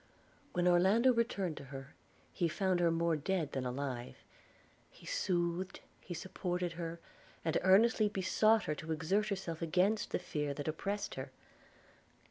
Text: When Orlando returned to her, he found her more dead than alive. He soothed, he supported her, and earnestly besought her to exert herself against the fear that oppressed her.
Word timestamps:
When 0.53 0.67
Orlando 0.67 1.13
returned 1.13 1.57
to 1.57 1.65
her, 1.65 1.93
he 2.33 2.47
found 2.47 2.79
her 2.79 2.89
more 2.89 3.15
dead 3.15 3.51
than 3.51 3.67
alive. 3.67 4.15
He 4.89 5.05
soothed, 5.05 5.81
he 5.99 6.15
supported 6.15 6.71
her, 6.71 6.99
and 7.45 7.59
earnestly 7.61 8.09
besought 8.09 8.63
her 8.63 8.73
to 8.73 8.91
exert 8.91 9.29
herself 9.29 9.61
against 9.61 10.09
the 10.09 10.17
fear 10.17 10.55
that 10.55 10.67
oppressed 10.67 11.13
her. 11.13 11.29